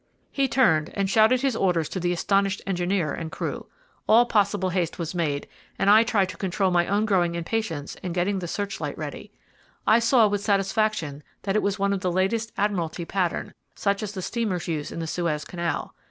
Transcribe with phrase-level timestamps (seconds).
[0.31, 3.67] He turned, and shouted his orders to the astonished engineer and crew.
[4.09, 8.11] All possible haste was made, and I tried to control my own growing impatience in
[8.11, 9.31] getting the search light ready.
[9.85, 14.13] I saw, with satisfaction, that it was one of the latest Admiralty pattern, such as
[14.13, 15.93] the steamers use in the Suez Canal.